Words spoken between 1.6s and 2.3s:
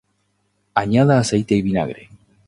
vinagre.